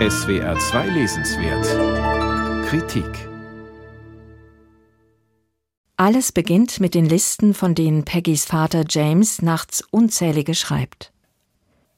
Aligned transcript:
SWR 0.00 0.58
2 0.58 0.88
Lesenswert 0.88 2.66
Kritik 2.66 3.28
Alles 5.96 6.32
beginnt 6.32 6.80
mit 6.80 6.96
den 6.96 7.06
Listen, 7.06 7.54
von 7.54 7.76
denen 7.76 8.04
Peggys 8.04 8.44
Vater 8.44 8.82
James 8.88 9.40
nachts 9.40 9.84
unzählige 9.92 10.56
schreibt. 10.56 11.12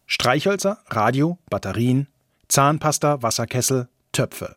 Streichhölzer, 0.05 0.77
Radio, 0.89 1.39
Batterien, 1.49 2.09
Zahnpasta, 2.49 3.23
Wasserkessel, 3.23 3.89
Töpfe. 4.13 4.57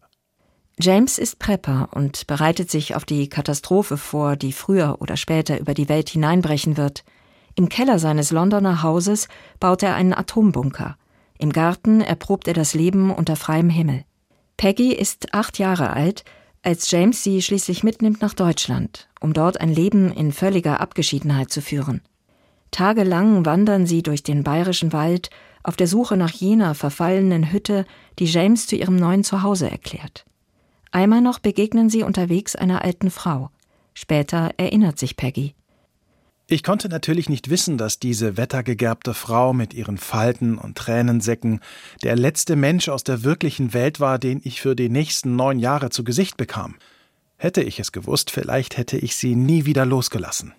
James 0.78 1.18
ist 1.18 1.40
Prepper 1.40 1.88
und 1.94 2.28
bereitet 2.28 2.70
sich 2.70 2.94
auf 2.94 3.06
die 3.06 3.30
Katastrophe 3.30 3.96
vor, 3.96 4.36
die 4.36 4.52
früher 4.52 4.98
oder 5.00 5.16
später 5.16 5.62
über 5.62 5.74
die 5.74 5.88
Welt 5.88 6.10
hineinbrechen 6.10 6.76
wird. 6.76 7.06
Im 7.56 7.70
Keller 7.70 8.00
seines 8.00 8.32
Londoner 8.32 8.84
Hauses 8.84 9.30
baut 9.62 9.82
er 9.82 9.96
einen 9.96 10.14
Atombunker. 10.14 10.98
Im 11.42 11.54
Garten 11.54 12.02
erprobt 12.02 12.50
er 12.50 12.54
das 12.54 12.74
Leben 12.74 13.12
unter 13.12 13.38
freiem 13.38 13.70
Himmel. 13.70 14.04
Peggy 14.58 14.94
ist 14.94 15.34
acht 15.34 15.58
Jahre 15.58 15.92
alt, 15.92 16.26
als 16.64 16.92
James 16.92 17.24
sie 17.24 17.42
schließlich 17.42 17.82
mitnimmt 17.82 18.22
nach 18.22 18.34
Deutschland, 18.34 19.08
um 19.22 19.32
dort 19.32 19.62
ein 19.62 19.74
Leben 19.74 20.12
in 20.12 20.34
völliger 20.34 20.82
Abgeschiedenheit 20.82 21.50
zu 21.50 21.62
führen. 21.62 22.02
Tagelang 22.72 23.46
wandern 23.46 23.88
sie 23.88 24.04
durch 24.04 24.22
den 24.22 24.44
bayerischen 24.44 24.92
Wald 24.92 25.30
auf 25.64 25.78
der 25.78 25.88
Suche 25.88 26.18
nach 26.18 26.32
jener 26.32 26.76
verfallenen 26.76 27.54
Hütte, 27.54 27.86
die 28.20 28.26
James 28.26 28.68
zu 28.68 28.76
ihrem 28.76 28.98
neuen 28.98 29.24
Zuhause 29.24 29.72
erklärt. 29.72 30.26
Einmal 30.92 31.22
noch 31.22 31.40
begegnen 31.40 31.90
sie 31.90 32.04
unterwegs 32.04 32.58
einer 32.58 32.84
alten 32.84 33.12
Frau. 33.12 33.50
Später 33.94 34.52
erinnert 34.58 35.00
sich 35.00 35.16
Peggy. 35.16 35.56
Ich 36.52 36.64
konnte 36.64 36.90
natürlich 36.90 37.30
nicht 37.30 37.52
wissen, 37.52 37.78
dass 37.78 38.00
diese 38.00 38.36
wettergegerbte 38.36 39.14
Frau 39.14 39.54
mit 39.54 39.76
ihren 39.76 40.00
Falten 40.00 40.58
und 40.58 40.76
Tränensäcken 40.80 41.60
der 42.02 42.16
letzte 42.16 42.56
Mensch 42.56 42.90
aus 42.90 43.04
der 43.04 43.24
wirklichen 43.24 43.76
Welt 43.76 44.00
war, 44.00 44.18
den 44.18 44.42
ich 44.44 44.60
für 44.60 44.76
die 44.76 44.90
nächsten 44.90 45.36
neun 45.36 45.60
Jahre 45.60 45.92
zu 45.92 46.04
Gesicht 46.04 46.38
bekam. 46.38 46.74
Hätte 47.38 47.62
ich 47.62 47.80
es 47.80 47.92
gewusst, 47.92 48.32
vielleicht 48.32 48.78
hätte 48.78 48.98
ich 48.98 49.16
sie 49.16 49.36
nie 49.36 49.66
wieder 49.66 49.86
losgelassen. 49.86 50.54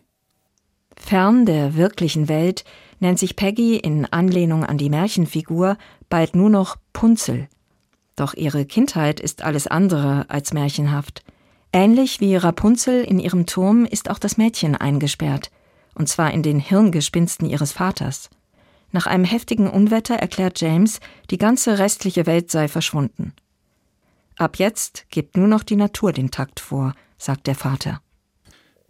Fern 0.97 1.45
der 1.45 1.75
wirklichen 1.75 2.29
Welt 2.29 2.63
nennt 3.01 3.19
sich 3.19 3.35
Peggy 3.35 3.77
in 3.77 4.07
Anlehnung 4.07 4.65
an 4.65 4.79
die 4.79 4.91
Märchenfigur 4.91 5.77
bald 6.09 6.37
nur 6.37 6.51
noch 6.51 6.77
Punzel. 6.93 7.49
Doch 8.15 8.35
ihre 8.35 8.65
Kindheit 8.65 9.19
ist 9.19 9.43
alles 9.43 9.67
andere 9.67 10.27
als 10.29 10.53
märchenhaft. 10.53 11.25
Ähnlich 11.73 12.21
wie 12.21 12.37
Rapunzel 12.37 13.03
in 13.03 13.19
ihrem 13.19 13.47
Turm 13.47 13.87
ist 13.87 14.09
auch 14.09 14.21
das 14.21 14.37
Mädchen 14.37 14.77
eingesperrt, 14.77 15.51
und 15.95 16.09
zwar 16.09 16.33
in 16.33 16.43
den 16.43 16.59
Hirngespinsten 16.59 17.49
ihres 17.49 17.73
Vaters. 17.73 18.31
Nach 18.93 19.07
einem 19.07 19.25
heftigen 19.25 19.69
Unwetter 19.69 20.17
erklärt 20.17 20.61
James, 20.61 21.01
die 21.31 21.39
ganze 21.39 21.79
restliche 21.79 22.27
Welt 22.27 22.51
sei 22.51 22.69
verschwunden. 22.69 23.33
Ab 24.37 24.57
jetzt 24.57 25.07
gibt 25.11 25.37
nur 25.37 25.49
noch 25.49 25.63
die 25.63 25.77
Natur 25.77 26.13
den 26.13 26.31
Takt 26.31 26.61
vor, 26.61 26.95
sagt 27.19 27.47
der 27.47 27.55
Vater. 27.55 28.01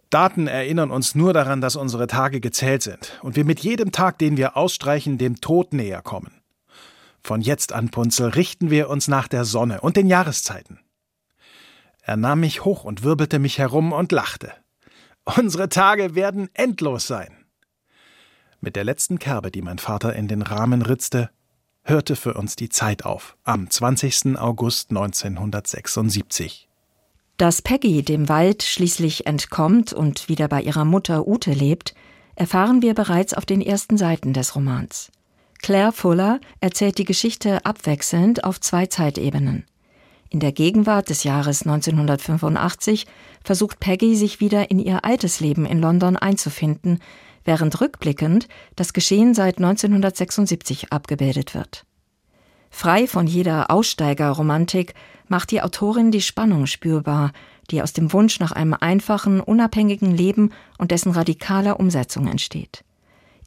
Daten 0.09 0.47
erinnern 0.47 0.91
uns 0.91 1.15
nur 1.15 1.33
daran, 1.33 1.61
dass 1.61 1.75
unsere 1.75 2.07
Tage 2.07 2.41
gezählt 2.41 2.83
sind 2.83 3.19
und 3.21 3.35
wir 3.35 3.45
mit 3.45 3.61
jedem 3.61 3.91
Tag, 3.91 4.17
den 4.17 4.37
wir 4.37 4.57
ausstreichen, 4.57 5.17
dem 5.17 5.39
Tod 5.39 5.73
näher 5.73 6.01
kommen. 6.01 6.41
Von 7.23 7.41
jetzt 7.41 7.71
an, 7.71 7.89
Punzel, 7.89 8.29
richten 8.29 8.69
wir 8.69 8.89
uns 8.89 9.07
nach 9.07 9.27
der 9.27 9.45
Sonne 9.45 9.81
und 9.81 9.95
den 9.95 10.07
Jahreszeiten. 10.07 10.79
Er 12.01 12.17
nahm 12.17 12.41
mich 12.41 12.65
hoch 12.65 12.83
und 12.83 13.03
wirbelte 13.03 13.39
mich 13.39 13.57
herum 13.57 13.93
und 13.93 14.11
lachte. 14.11 14.51
Unsere 15.25 15.69
Tage 15.69 16.15
werden 16.15 16.49
endlos 16.53 17.07
sein. 17.07 17.45
Mit 18.59 18.75
der 18.75 18.83
letzten 18.83 19.19
Kerbe, 19.19 19.51
die 19.51 19.61
mein 19.61 19.77
Vater 19.77 20.15
in 20.15 20.27
den 20.27 20.41
Rahmen 20.41 20.81
ritzte, 20.81 21.29
hörte 21.83 22.15
für 22.15 22.33
uns 22.33 22.55
die 22.55 22.69
Zeit 22.69 23.05
auf, 23.05 23.37
am 23.43 23.69
20. 23.69 24.37
August 24.37 24.91
1976. 24.91 26.67
Dass 27.37 27.61
Peggy 27.61 28.03
dem 28.03 28.29
Wald 28.29 28.61
schließlich 28.63 29.25
entkommt 29.25 29.93
und 29.93 30.29
wieder 30.29 30.47
bei 30.47 30.61
ihrer 30.61 30.85
Mutter 30.85 31.27
Ute 31.27 31.53
lebt, 31.53 31.95
erfahren 32.35 32.81
wir 32.81 32.93
bereits 32.93 33.33
auf 33.33 33.45
den 33.45 33.61
ersten 33.61 33.97
Seiten 33.97 34.33
des 34.33 34.55
Romans. 34.55 35.11
Claire 35.61 35.91
Fuller 35.91 36.39
erzählt 36.59 36.97
die 36.97 37.05
Geschichte 37.05 37.65
abwechselnd 37.65 38.43
auf 38.43 38.59
zwei 38.59 38.87
Zeitebenen. 38.87 39.65
In 40.31 40.39
der 40.39 40.53
Gegenwart 40.53 41.09
des 41.09 41.25
Jahres 41.25 41.63
1985 41.63 43.05
versucht 43.43 43.81
Peggy 43.81 44.15
sich 44.15 44.39
wieder 44.39 44.71
in 44.71 44.79
ihr 44.79 45.03
altes 45.03 45.41
Leben 45.41 45.65
in 45.65 45.81
London 45.81 46.15
einzufinden, 46.15 46.99
während 47.43 47.81
rückblickend 47.81 48.47
das 48.77 48.93
Geschehen 48.93 49.33
seit 49.33 49.57
1976 49.57 50.93
abgebildet 50.93 51.53
wird. 51.53 51.85
Frei 52.69 53.07
von 53.07 53.27
jeder 53.27 53.69
Aussteigerromantik 53.69 54.93
macht 55.27 55.51
die 55.51 55.61
Autorin 55.61 56.11
die 56.11 56.21
Spannung 56.21 56.65
spürbar, 56.65 57.33
die 57.69 57.81
aus 57.81 57.91
dem 57.91 58.13
Wunsch 58.13 58.39
nach 58.39 58.53
einem 58.53 58.73
einfachen, 58.73 59.41
unabhängigen 59.41 60.15
Leben 60.15 60.53
und 60.77 60.91
dessen 60.91 61.11
radikaler 61.11 61.77
Umsetzung 61.77 62.27
entsteht. 62.27 62.85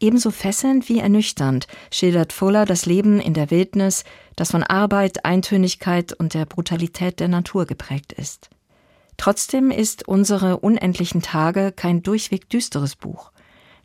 Ebenso 0.05 0.31
fesselnd 0.31 0.91
wie 0.91 0.99
ernüchternd 0.99 1.67
schildert 1.91 2.35
Fuller 2.35 2.67
das 2.67 2.85
Leben 2.85 3.21
in 3.21 3.33
der 3.33 3.51
Wildnis, 3.51 4.05
das 4.37 4.51
von 4.51 4.63
Arbeit, 4.63 5.25
Eintönigkeit 5.25 6.13
und 6.13 6.35
der 6.35 6.45
Brutalität 6.45 7.21
der 7.21 7.29
Natur 7.29 7.65
geprägt 7.65 8.13
ist. 8.13 8.51
Trotzdem 9.17 9.71
ist 9.71 10.07
unsere 10.07 10.59
unendlichen 10.59 11.23
Tage 11.23 11.73
kein 11.73 12.03
durchweg 12.03 12.51
düsteres 12.51 12.97
Buch. 12.97 13.33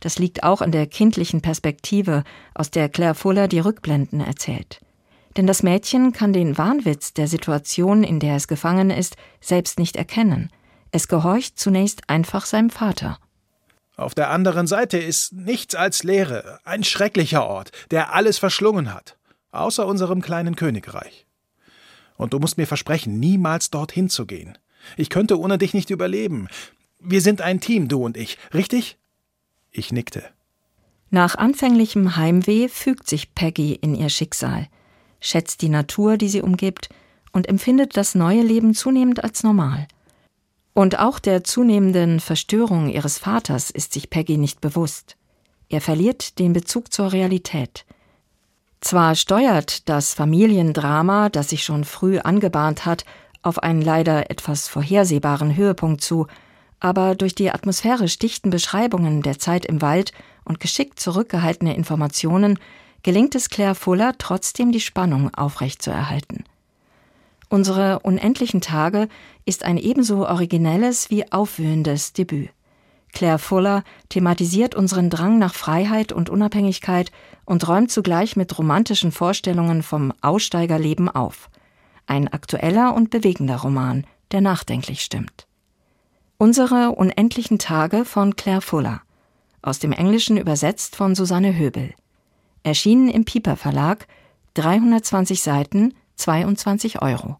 Das 0.01 0.19
liegt 0.19 0.43
auch 0.43 0.59
an 0.61 0.73
der 0.73 0.87
kindlichen 0.87 1.39
Perspektive, 1.39 2.25
aus 2.53 2.69
der 2.69 2.89
Claire 2.89 3.15
Fuller 3.15 3.47
die 3.47 3.59
Rückblenden 3.59 4.19
erzählt. 4.19 4.81
Denn 5.37 5.47
das 5.47 5.63
Mädchen 5.63 6.11
kann 6.11 6.33
den 6.33 6.57
Wahnwitz 6.57 7.13
der 7.13 7.29
Situation, 7.29 8.03
in 8.03 8.19
der 8.19 8.35
es 8.35 8.49
gefangen 8.49 8.89
ist, 8.89 9.15
selbst 9.39 9.79
nicht 9.79 9.95
erkennen. 9.95 10.51
Es 10.91 11.07
gehorcht 11.07 11.57
zunächst 11.57 12.09
einfach 12.09 12.45
seinem 12.45 12.71
Vater. 12.71 13.19
Auf 13.99 14.15
der 14.15 14.29
anderen 14.29 14.65
Seite 14.65 14.97
ist 14.97 15.33
nichts 15.33 15.75
als 15.75 16.03
Leere, 16.03 16.59
ein 16.63 16.83
schrecklicher 16.83 17.45
Ort, 17.45 17.71
der 17.91 18.13
alles 18.13 18.37
verschlungen 18.37 18.93
hat, 18.93 19.17
außer 19.51 19.85
unserem 19.85 20.21
kleinen 20.21 20.55
Königreich. 20.55 21.25
Und 22.15 22.33
du 22.33 22.39
musst 22.39 22.57
mir 22.57 22.67
versprechen, 22.67 23.19
niemals 23.19 23.71
dorthin 23.71 24.09
zu 24.09 24.25
gehen. 24.25 24.57
Ich 24.95 25.09
könnte 25.09 25.37
ohne 25.37 25.57
dich 25.57 25.73
nicht 25.73 25.89
überleben. 25.89 26.47
Wir 26.99 27.21
sind 27.21 27.41
ein 27.41 27.59
Team, 27.59 27.87
du 27.87 28.03
und 28.03 28.15
ich, 28.15 28.37
richtig? 28.53 28.97
Ich 29.71 29.91
nickte. 29.91 30.23
Nach 31.09 31.35
anfänglichem 31.35 32.15
Heimweh 32.15 32.69
fügt 32.69 33.09
sich 33.09 33.35
Peggy 33.35 33.73
in 33.73 33.95
ihr 33.95 34.09
Schicksal 34.09 34.67
schätzt 35.19 35.61
die 35.61 35.69
Natur, 35.69 36.17
die 36.17 36.29
sie 36.29 36.41
umgibt, 36.41 36.89
und 37.31 37.47
empfindet 37.47 37.95
das 37.95 38.15
neue 38.15 38.41
Leben 38.41 38.73
zunehmend 38.73 39.23
als 39.23 39.43
normal. 39.43 39.87
Und 40.73 40.99
auch 40.99 41.19
der 41.19 41.43
zunehmenden 41.43 42.19
Verstörung 42.19 42.89
ihres 42.89 43.17
Vaters 43.17 43.69
ist 43.69 43.93
sich 43.93 44.09
Peggy 44.09 44.37
nicht 44.37 44.61
bewusst. 44.61 45.17
Er 45.67 45.81
verliert 45.81 46.39
den 46.39 46.53
Bezug 46.53 46.93
zur 46.93 47.11
Realität. 47.11 47.85
Zwar 48.81 49.15
steuert 49.15 49.89
das 49.89 50.13
Familiendrama, 50.13 51.29
das 51.29 51.49
sich 51.49 51.63
schon 51.63 51.83
früh 51.83 52.19
angebahnt 52.19 52.85
hat, 52.85 53.03
auf 53.41 53.61
einen 53.61 53.81
leider 53.81 54.29
etwas 54.31 54.67
vorhersehbaren 54.67 55.55
Höhepunkt 55.55 56.01
zu, 56.01 56.27
aber 56.79 57.15
durch 57.15 57.35
die 57.35 57.51
atmosphärisch 57.51 58.19
dichten 58.19 58.49
Beschreibungen 58.49 59.21
der 59.21 59.37
Zeit 59.37 59.65
im 59.65 59.81
Wald 59.81 60.13
und 60.45 60.59
geschickt 60.59 60.99
zurückgehaltene 60.99 61.75
Informationen 61.75 62.57
gelingt 63.03 63.35
es 63.35 63.49
Claire 63.49 63.75
Fuller 63.75 64.13
trotzdem 64.17 64.71
die 64.71 64.81
Spannung 64.81 65.33
aufrechtzuerhalten. 65.33 66.43
Unsere 67.49 67.99
unendlichen 67.99 68.61
Tage 68.61 69.09
ist 69.45 69.65
ein 69.65 69.77
ebenso 69.77 70.27
originelles 70.27 71.09
wie 71.09 71.31
aufwühlendes 71.31 72.13
Debüt. 72.13 72.51
Claire 73.11 73.39
Fuller 73.39 73.83
thematisiert 74.09 74.75
unseren 74.75 75.09
Drang 75.09 75.39
nach 75.39 75.55
Freiheit 75.55 76.11
und 76.11 76.29
Unabhängigkeit 76.29 77.11
und 77.45 77.67
räumt 77.67 77.89
zugleich 77.89 78.35
mit 78.35 78.55
romantischen 78.57 79.11
Vorstellungen 79.11 79.81
vom 79.81 80.13
Aussteigerleben 80.21 81.09
auf. 81.09 81.49
Ein 82.05 82.27
aktueller 82.27 82.93
und 82.93 83.09
bewegender 83.09 83.57
Roman, 83.57 84.05
der 84.31 84.41
nachdenklich 84.41 85.01
stimmt. 85.01 85.47
Unsere 86.37 86.91
unendlichen 86.91 87.57
Tage 87.57 88.05
von 88.05 88.35
Claire 88.35 88.61
Fuller. 88.61 89.01
Aus 89.63 89.79
dem 89.79 89.91
Englischen 89.91 90.37
übersetzt 90.37 90.95
von 90.95 91.15
Susanne 91.15 91.57
Höbel. 91.57 91.93
Erschienen 92.63 93.09
im 93.09 93.25
Piper 93.25 93.57
Verlag, 93.57 94.07
320 94.53 95.41
Seiten, 95.41 95.93
22 96.19 97.01
Euro. 97.01 97.37